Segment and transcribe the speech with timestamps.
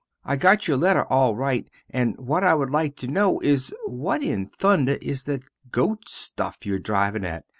[0.25, 4.23] I got your letter al rite and what I wood like to no is what
[4.23, 7.45] in thunder is that goat stuff you are drivin at?